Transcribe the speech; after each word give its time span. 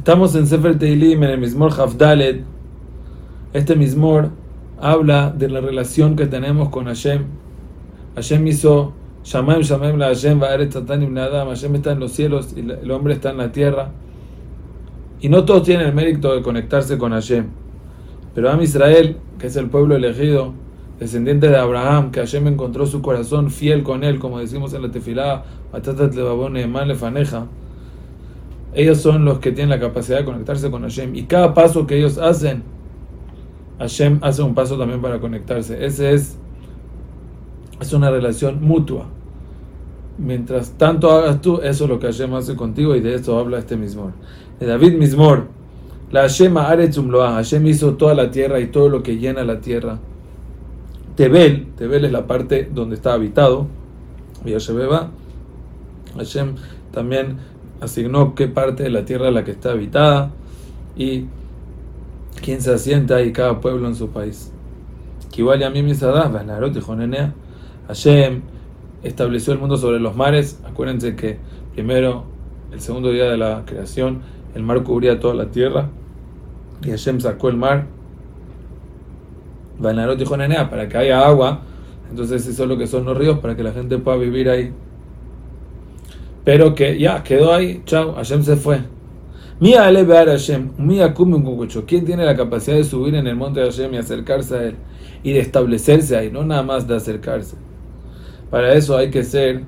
Estamos 0.00 0.34
en 0.34 0.46
Sefer 0.46 0.78
Teilim, 0.78 1.22
en 1.24 1.30
el 1.30 1.38
Mismor 1.38 1.78
Hafdalet. 1.78 2.42
Este 3.52 3.76
Mismor 3.76 4.30
habla 4.80 5.28
de 5.28 5.50
la 5.50 5.60
relación 5.60 6.16
que 6.16 6.24
tenemos 6.24 6.70
con 6.70 6.86
Hashem. 6.86 7.24
Hashem 8.14 8.46
hizo 8.46 8.94
Shamaim 9.24 9.60
Shamaim 9.60 9.98
la 9.98 10.06
Hashem. 10.06 10.40
Hashem 10.40 11.74
está 11.74 11.92
en 11.92 12.00
los 12.00 12.12
cielos 12.12 12.54
y 12.56 12.60
el 12.60 12.90
hombre 12.90 13.12
está 13.12 13.28
en 13.28 13.36
la 13.36 13.52
tierra. 13.52 13.90
Y 15.20 15.28
no 15.28 15.44
todos 15.44 15.64
tienen 15.64 15.88
el 15.88 15.94
mérito 15.94 16.34
de 16.34 16.40
conectarse 16.40 16.96
con 16.96 17.12
Hashem. 17.12 17.48
Pero 18.34 18.50
Am 18.50 18.62
Israel, 18.62 19.18
que 19.38 19.48
es 19.48 19.56
el 19.56 19.68
pueblo 19.68 19.96
elegido, 19.96 20.54
descendiente 20.98 21.50
de 21.50 21.58
Abraham, 21.58 22.10
que 22.10 22.20
Hashem 22.20 22.46
encontró 22.46 22.86
su 22.86 23.02
corazón 23.02 23.50
fiel 23.50 23.82
con 23.82 24.02
él, 24.02 24.18
como 24.18 24.38
decimos 24.38 24.72
en 24.72 24.80
la 24.80 24.90
tefilá, 24.90 25.44
Lefaneja, 25.74 27.46
ellos 28.74 28.98
son 28.98 29.24
los 29.24 29.38
que 29.40 29.52
tienen 29.52 29.70
la 29.70 29.80
capacidad 29.80 30.18
de 30.18 30.24
conectarse 30.24 30.70
con 30.70 30.82
Hashem. 30.82 31.14
Y 31.14 31.24
cada 31.24 31.54
paso 31.54 31.86
que 31.86 31.98
ellos 31.98 32.18
hacen, 32.18 32.62
Hashem 33.78 34.18
hace 34.22 34.42
un 34.42 34.54
paso 34.54 34.78
también 34.78 35.00
para 35.00 35.20
conectarse. 35.20 35.84
Ese 35.84 36.12
es, 36.12 36.36
es 37.80 37.92
una 37.92 38.10
relación 38.10 38.62
mutua. 38.62 39.06
Mientras 40.18 40.72
tanto 40.72 41.10
hagas 41.10 41.40
tú, 41.40 41.60
eso 41.62 41.84
es 41.84 41.90
lo 41.90 41.98
que 41.98 42.06
Hashem 42.06 42.34
hace 42.34 42.54
contigo 42.54 42.94
y 42.94 43.00
de 43.00 43.14
eso 43.14 43.38
habla 43.38 43.58
este 43.58 43.76
Mismor. 43.76 44.12
David 44.60 44.98
Mismor, 44.98 45.46
la 46.10 46.22
Hashem 46.22 46.56
Aretzumloa, 46.56 47.32
Hashem 47.32 47.66
hizo 47.66 47.94
toda 47.94 48.14
la 48.14 48.30
tierra 48.30 48.60
y 48.60 48.66
todo 48.66 48.90
lo 48.90 49.02
que 49.02 49.16
llena 49.16 49.42
la 49.44 49.60
tierra. 49.60 49.98
Tebel, 51.16 51.68
Tebel 51.76 52.04
es 52.04 52.12
la 52.12 52.26
parte 52.26 52.68
donde 52.72 52.96
está 52.96 53.14
habitado, 53.14 53.66
Hashem 56.16 56.54
también 56.92 57.36
asignó 57.80 58.34
qué 58.34 58.48
parte 58.48 58.82
de 58.82 58.90
la 58.90 59.04
tierra 59.04 59.30
la 59.30 59.44
que 59.44 59.52
está 59.52 59.72
habitada 59.72 60.30
y 60.96 61.24
quién 62.42 62.60
se 62.60 62.72
asienta 62.72 63.22
y 63.22 63.32
cada 63.32 63.60
pueblo 63.60 63.88
en 63.88 63.94
su 63.94 64.10
país. 64.10 64.52
Hashem 67.86 68.42
estableció 69.02 69.52
el 69.52 69.58
mundo 69.58 69.76
sobre 69.76 70.00
los 70.00 70.16
mares. 70.16 70.60
Acuérdense 70.64 71.16
que 71.16 71.38
primero, 71.74 72.24
el 72.72 72.80
segundo 72.80 73.10
día 73.10 73.24
de 73.30 73.36
la 73.36 73.64
creación, 73.64 74.20
el 74.54 74.62
mar 74.62 74.82
cubría 74.82 75.20
toda 75.20 75.34
la 75.34 75.46
tierra 75.46 75.88
y 76.84 76.90
Hashem 76.90 77.20
sacó 77.20 77.48
el 77.48 77.56
mar. 77.56 77.86
Para 80.68 80.88
que 80.88 80.98
haya 80.98 81.26
agua. 81.26 81.60
Entonces 82.10 82.46
es 82.46 82.58
lo 82.58 82.76
que 82.76 82.86
son 82.86 83.04
los 83.04 83.16
ríos, 83.16 83.38
para 83.38 83.56
que 83.56 83.62
la 83.62 83.72
gente 83.72 83.96
pueda 83.98 84.16
vivir 84.16 84.50
ahí. 84.50 84.72
Pero 86.44 86.74
que 86.74 86.98
ya 86.98 87.22
quedó 87.22 87.52
ahí, 87.52 87.82
chao, 87.84 88.14
Hashem 88.14 88.42
se 88.42 88.56
fue. 88.56 88.80
Mía 89.60 89.82
Hashem, 89.82 90.70
¿Quién 91.86 92.04
tiene 92.06 92.24
la 92.24 92.34
capacidad 92.34 92.76
de 92.76 92.84
subir 92.84 93.14
en 93.14 93.26
el 93.26 93.36
monte 93.36 93.60
de 93.60 93.66
Hashem 93.66 93.92
y 93.92 93.98
acercarse 93.98 94.56
a 94.56 94.62
él? 94.64 94.76
Y 95.22 95.32
de 95.32 95.40
establecerse 95.40 96.16
ahí, 96.16 96.30
no 96.30 96.44
nada 96.44 96.62
más 96.62 96.88
de 96.88 96.96
acercarse. 96.96 97.56
Para 98.50 98.72
eso 98.72 98.96
hay 98.96 99.10
que 99.10 99.22
ser 99.22 99.64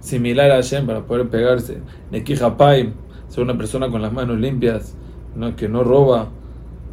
similar 0.00 0.50
a 0.50 0.54
Hashem 0.54 0.86
para 0.86 1.02
poder 1.02 1.28
pegarse. 1.28 1.78
Nekihapaim, 2.10 2.94
ser 3.28 3.44
una 3.44 3.58
persona 3.58 3.90
con 3.90 4.00
las 4.00 4.12
manos 4.12 4.38
limpias, 4.38 4.94
¿no? 5.36 5.54
que 5.54 5.68
no 5.68 5.84
roba, 5.84 6.30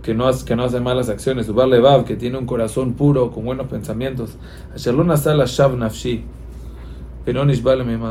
que 0.03 0.13
no, 0.13 0.27
hace, 0.27 0.45
que 0.45 0.55
no 0.55 0.63
hace 0.63 0.81
malas 0.81 1.09
acciones. 1.09 1.47
Ubar 1.47 2.03
que 2.03 2.17
tiene 2.17 2.37
un 2.37 2.45
corazón 2.45 2.93
puro, 2.93 3.31
con 3.31 3.45
buenos 3.45 3.67
pensamientos. 3.67 4.37
Asherluna 4.75 5.15
Sala 5.15 5.45
Shav 5.45 5.77
Nafshi. 5.77 6.23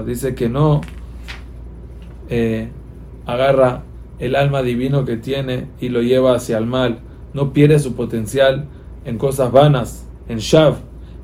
Dice 0.04 0.34
que 0.34 0.48
no 0.48 0.82
eh, 2.28 2.68
agarra 3.24 3.82
el 4.18 4.36
alma 4.36 4.62
divino 4.62 5.04
que 5.04 5.16
tiene 5.16 5.68
y 5.80 5.88
lo 5.88 6.02
lleva 6.02 6.34
hacia 6.34 6.58
el 6.58 6.66
mal. 6.66 6.98
No 7.32 7.52
pierde 7.52 7.78
su 7.78 7.94
potencial 7.94 8.66
en 9.04 9.16
cosas 9.16 9.52
vanas, 9.52 10.06
en 10.28 10.38
Shav. 10.38 10.76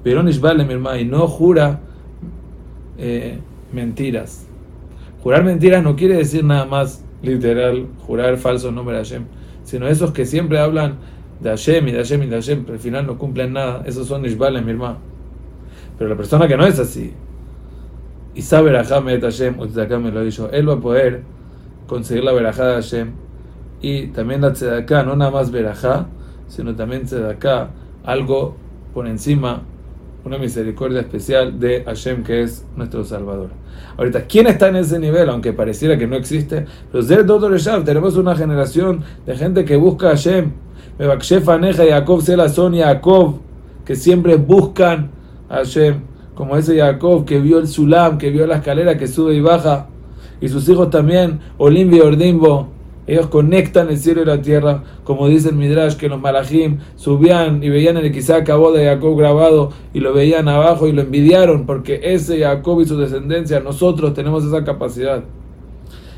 Pero 0.03 0.23
y 0.23 1.05
no 1.05 1.27
jura 1.29 1.81
eh, 2.99 3.39
mentiras. 3.73 4.47
Jurar 5.23 5.45
mentiras 5.45 5.85
no 5.85 5.95
quiere 5.95 6.17
decir 6.17 6.45
nada 6.45 6.65
más 6.65 7.05
literal, 7.23 7.87
jurar 8.07 8.37
falso 8.39 8.73
nombre 8.73 8.97
de 8.97 9.05
Hashem, 9.05 9.25
sino 9.65 9.87
esos 9.87 10.13
que 10.13 10.27
siempre 10.27 10.59
hablan 10.59 10.97
de 11.41 11.51
Hashem 11.51 11.89
y 11.89 11.93
de 11.93 11.99
Hashem 11.99 12.23
y 12.23 12.27
de 12.27 12.37
Hashem, 12.37 12.63
pero 12.63 12.75
al 12.75 12.81
final 12.81 13.07
no 13.07 13.19
cumplen 13.19 13.53
nada. 13.53 13.83
Esos 13.87 14.09
son 14.09 14.25
Ishbal, 14.25 14.65
mi 14.65 14.71
hermano. 14.71 14.99
Pero 15.99 16.11
la 16.11 16.17
persona 16.17 16.49
que 16.49 16.57
no 16.57 16.67
es 16.67 16.79
así, 16.79 17.13
y 18.35 18.43
sabe 18.43 18.71
verajá 18.71 19.01
me 19.01 19.21
Hashem, 19.21 19.57
me 19.59 20.11
lo 20.11 20.23
dicho, 20.23 20.51
él 20.51 20.69
va 20.69 20.75
a 20.75 20.81
poder 20.81 21.23
conseguir 21.87 22.25
la 22.25 22.33
verajá 22.33 22.67
de 22.67 22.75
Hashem 22.75 23.11
y 23.83 24.07
también 24.09 24.41
la 24.41 24.53
tzedaká, 24.53 25.03
no 25.03 25.17
nada 25.17 25.31
más 25.31 25.51
verajá, 25.51 26.07
sino 26.49 26.75
también 26.75 27.05
tzedaká, 27.05 27.71
algo 28.05 28.57
por 28.95 29.07
encima, 29.07 29.63
una 30.25 30.39
misericordia 30.39 31.01
especial 31.01 31.59
de 31.59 31.83
Hashem 31.85 32.23
que 32.23 32.43
es 32.43 32.65
nuestro 32.77 33.05
Salvador. 33.05 33.51
Ahorita, 33.97 34.27
¿quién 34.27 34.47
está 34.47 34.69
en 34.69 34.77
ese 34.77 34.99
nivel? 34.99 35.29
Aunque 35.29 35.53
pareciera 35.53 35.99
que 35.99 36.07
no 36.07 36.17
existe, 36.17 36.65
pero 36.91 37.05
tenemos 37.85 38.17
una 38.17 38.37
generación 38.37 39.03
de 39.27 39.37
gente 39.37 39.65
que 39.65 39.77
busca 39.77 40.09
a 40.09 40.11
Hashem, 40.11 40.53
Mebakshef 40.99 41.49
Aneja, 41.49 41.85
Jacob, 41.85 42.23
Sela, 42.23 42.49
Sonia, 42.49 42.87
Jacob, 42.87 43.41
que 43.85 43.97
siempre 43.97 44.37
buscan 44.37 45.11
a 45.49 45.57
Hashem 45.57 46.12
como 46.43 46.57
ese 46.57 46.77
Jacob 46.77 47.25
que 47.25 47.39
vio 47.39 47.61
el 47.61 47.69
Sulam, 47.69 48.19
que 48.19 48.31
vio 48.31 48.49
la 48.49 48.57
escalera 48.57 48.99
que 48.99 49.07
sube 49.07 49.33
y 49.33 49.41
baja, 49.41 49.87
y 50.41 50.49
sus 50.49 50.69
hijos 50.69 50.91
también, 50.91 51.39
Olimbi 51.57 51.99
y 51.99 52.01
Ordimbo, 52.01 52.67
ellos 53.07 53.29
conectan 53.29 53.91
el 53.91 53.97
cielo 53.97 54.23
y 54.23 54.25
la 54.25 54.43
tierra, 54.43 54.83
como 55.05 55.29
dice 55.29 55.51
el 55.51 55.55
Midrash, 55.55 55.95
que 55.95 56.09
los 56.09 56.21
malajim 56.21 56.79
subían 56.97 57.63
y 57.63 57.69
veían 57.69 57.97
el 57.97 58.11
quizá 58.11 58.39
acabó 58.39 58.73
de 58.73 58.87
Jacob 58.87 59.17
grabado 59.17 59.71
y 59.95 60.01
lo 60.01 60.13
veían 60.13 60.49
abajo 60.49 60.89
y 60.89 60.93
lo 60.93 61.03
envidiaron, 61.03 61.65
porque 61.65 62.01
ese 62.03 62.41
Jacob 62.41 62.81
y 62.81 62.87
su 62.87 62.99
descendencia, 62.99 63.61
nosotros 63.61 64.13
tenemos 64.13 64.45
esa 64.45 64.65
capacidad. 64.65 65.23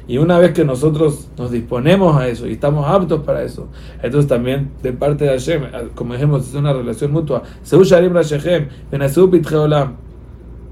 Y 0.08 0.16
una 0.16 0.38
vez 0.38 0.52
que 0.52 0.64
nosotros 0.64 1.28
nos 1.36 1.50
disponemos 1.50 2.16
a 2.16 2.28
eso 2.28 2.46
y 2.46 2.52
estamos 2.52 2.86
aptos 2.88 3.20
para 3.24 3.42
eso, 3.42 3.68
entonces 4.02 4.26
también 4.26 4.70
de 4.82 4.94
parte 4.94 5.24
de 5.26 5.32
Hashem, 5.32 5.64
como 5.94 6.14
dijimos, 6.14 6.48
es 6.48 6.54
una 6.54 6.72
relación 6.72 7.12
mutua. 7.12 7.42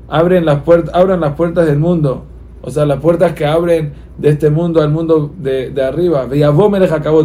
Abren 0.08 0.44
las, 0.44 0.60
puertas, 0.60 0.94
abran 0.94 1.20
las 1.20 1.34
puertas 1.34 1.66
del 1.66 1.78
mundo, 1.78 2.24
o 2.60 2.70
sea, 2.70 2.84
las 2.84 3.00
puertas 3.00 3.32
que 3.32 3.46
abren 3.46 3.92
de 4.18 4.28
este 4.28 4.50
mundo 4.50 4.82
al 4.82 4.90
mundo 4.90 5.32
de, 5.38 5.70
de 5.70 5.82
arriba. 5.82 6.28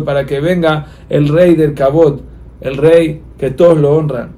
Para 0.05 0.25
que 0.25 0.39
venga 0.39 0.87
el 1.09 1.27
rey 1.27 1.55
del 1.55 1.73
Kabot, 1.73 2.21
el 2.61 2.77
rey 2.77 3.21
que 3.37 3.51
todos 3.51 3.77
lo 3.77 3.95
honran. 3.95 4.31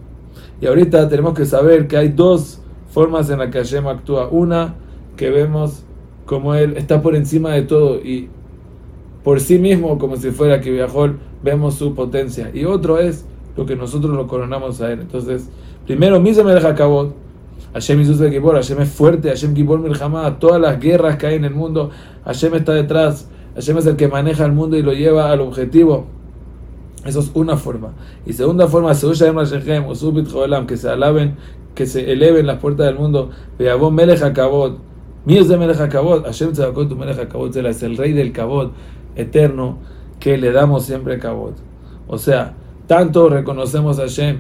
Y 0.62 0.68
ahorita 0.68 1.08
tenemos 1.08 1.34
que 1.34 1.46
saber 1.46 1.88
que 1.88 1.98
hay 1.98 2.10
dos 2.10 2.60
formas 2.92 3.30
en 3.30 3.40
las 3.40 3.50
que 3.50 3.60
Hashem 3.60 3.88
actúa. 3.88 4.28
Una 4.30 4.76
que 5.16 5.30
vemos 5.30 5.84
como 6.26 6.54
Él 6.54 6.76
está 6.78 7.02
por 7.02 7.16
encima 7.16 7.52
de 7.52 7.64
todo 7.64 7.98
y 7.98 8.30
por 9.24 9.40
sí 9.40 9.58
mismo, 9.58 9.98
como 9.98 10.16
si 10.16 10.32
fuera 10.32 10.62
que 10.62 10.72
viajó, 10.72 11.10
vemos 11.44 11.76
su 11.76 11.94
potencia. 11.94 12.52
Y 12.54 12.66
otro 12.66 13.00
es 13.00 13.26
lo 13.58 13.66
que 13.66 13.76
nosotros 13.76 14.16
lo 14.16 14.28
coronamos 14.28 14.82
a 14.82 14.92
Él. 14.92 15.02
Entonces, 15.02 15.50
primero, 15.86 16.20
deja 16.22 16.76
cabot. 16.76 17.14
Hashem 17.74 18.02
Isus 18.02 18.20
de 18.20 18.42
Hashem 18.42 18.82
es 18.82 18.90
fuerte, 18.90 19.30
Hashem 19.30 19.54
Kibor 19.54 19.80
Mirjama, 19.80 20.40
todas 20.40 20.60
las 20.60 20.80
guerras 20.80 21.18
que 21.18 21.28
hay 21.28 21.36
en 21.36 21.46
el 21.46 21.54
mundo, 21.54 21.92
Hashem 22.26 22.56
está 22.56 22.74
detrás, 22.74 23.30
Hashem 23.56 23.78
es 23.78 23.86
el 23.86 23.96
que 23.96 24.08
maneja 24.08 24.46
el 24.46 24.54
mundo 24.54 24.78
y 24.78 24.82
lo 24.82 24.94
lleva 24.94 25.32
al 25.32 25.42
objetivo. 25.42 26.08
Eso 27.06 27.20
es 27.20 27.32
una 27.34 27.56
forma. 27.56 27.94
Y 28.26 28.34
segunda 28.34 28.68
forma, 28.68 28.92
que 28.92 30.78
se 30.78 30.90
alaben, 30.90 31.36
que 31.76 31.86
se 31.86 32.12
eleven 32.12 32.46
las 32.46 32.60
puertas 32.60 32.88
del 32.88 32.96
mundo. 32.96 33.30
Melech 33.58 34.22
Akabot, 34.22 34.80
Mío 35.26 35.42
es 35.42 35.50
de 35.50 35.58
Melech 35.58 35.80
HaKavod, 35.80 36.24
Hashem 36.24 36.54
tu 36.54 36.96
Melech 36.96 37.20
HaKavod, 37.20 37.56
es 37.56 37.84
el 37.84 37.98
rey 37.98 38.14
del 38.14 38.32
Kabod 38.32 38.72
eterno 39.16 39.78
que 40.20 40.38
le 40.38 40.52
damos 40.52 40.86
siempre 40.86 41.20
Kabod. 41.20 41.54
O 42.08 42.18
sea, 42.18 42.56
tanto 42.88 43.28
reconocemos 43.28 44.00
a 44.00 44.04
Hashem 44.04 44.40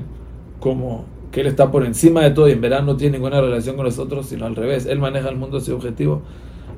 como 0.59 1.05
que 1.31 1.41
Él 1.41 1.47
está 1.47 1.71
por 1.71 1.85
encima 1.85 2.23
de 2.23 2.31
todo 2.31 2.49
y 2.49 2.53
en 2.53 2.61
verdad 2.61 2.83
no 2.83 2.97
tiene 2.97 3.17
ninguna 3.17 3.41
relación 3.41 3.75
con 3.75 3.85
nosotros, 3.85 4.27
sino 4.27 4.45
al 4.45 4.55
revés, 4.55 4.85
Él 4.85 4.99
maneja 4.99 5.29
el 5.29 5.37
mundo 5.37 5.59
su 5.59 5.75
objetivo. 5.75 6.21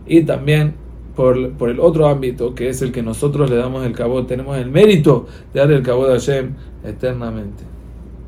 Y 0.06 0.24
también 0.24 0.76
por, 1.16 1.54
por, 1.54 1.70
el 1.70 1.80
otro 1.80 2.08
ámbito, 2.08 2.56
que 2.56 2.70
es 2.70 2.82
el 2.82 2.92
que 2.92 3.04
nosotros 3.04 3.50
le 3.50 3.56
damos 3.56 3.86
el 3.86 3.94
Kabod, 3.94 4.26
tenemos 4.26 4.58
el 4.58 4.70
mérito 4.70 5.28
de 5.54 5.60
dar 5.60 5.72
el 5.72 5.84
Kabod 5.84 6.10
a 6.10 6.14
Hashem 6.14 6.54
eternamente. 6.84 7.64